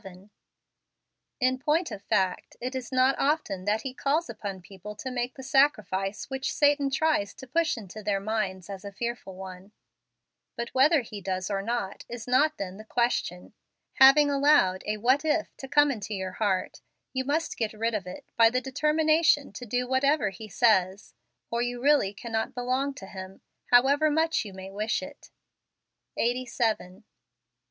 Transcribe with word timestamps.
In 1.39 1.59
point 1.59 1.91
of 1.91 2.01
fact, 2.01 2.57
it 2.59 2.73
is 2.73 2.91
not 2.91 3.13
often 3.19 3.65
that 3.65 3.83
He 3.83 3.93
calls 3.93 4.31
upon 4.31 4.63
people 4.63 4.95
to 4.95 5.11
make 5.11 5.35
the 5.35 5.43
sacrifice 5.43 6.27
which 6.27 6.51
Satan 6.55 6.89
tries 6.89 7.35
to 7.35 7.45
push 7.45 7.77
into 7.77 8.01
their 8.01 8.19
minds 8.19 8.67
as 8.67 8.83
a 8.83 8.91
fearful 8.91 9.35
one; 9.35 9.73
but 10.57 10.69
whether 10.73 11.01
He 11.01 11.21
does 11.21 11.51
or 11.51 11.61
not 11.61 12.03
is 12.09 12.27
not 12.27 12.57
then 12.57 12.77
the 12.77 12.83
question. 12.83 13.53
Having 13.97 14.31
allowed 14.31 14.81
a 14.87 14.97
what 14.97 15.23
if" 15.23 15.55
to 15.57 15.67
come 15.67 15.91
into 15.91 16.15
your 16.15 16.31
heart, 16.31 16.81
you 17.13 17.23
must 17.23 17.55
get 17.55 17.71
rid 17.73 17.93
of 17.93 18.07
it 18.07 18.25
by 18.35 18.49
the 18.49 18.59
determination 18.59 19.53
to 19.53 19.67
do 19.67 19.85
ichat 19.87 20.03
ever 20.03 20.29
He 20.31 20.49
says, 20.49 21.13
or 21.51 21.61
you 21.61 21.79
really 21.79 22.11
cannot 22.11 22.55
belong 22.55 22.95
to 22.95 23.05
Him, 23.05 23.41
however 23.69 24.09
much 24.09 24.45
you 24.45 24.53
may 24.55 24.71
wish 24.71 25.03
it. 25.03 25.29
Eighty 26.17 26.47
Seven. 26.47 27.03